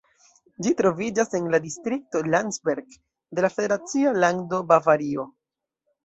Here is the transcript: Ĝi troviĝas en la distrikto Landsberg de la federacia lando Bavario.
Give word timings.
Ĝi 0.67 0.69
troviĝas 0.77 1.33
en 1.39 1.49
la 1.55 1.57
distrikto 1.65 2.21
Landsberg 2.35 2.95
de 3.39 3.43
la 3.47 3.51
federacia 3.57 4.15
lando 4.23 4.63
Bavario. 4.73 5.27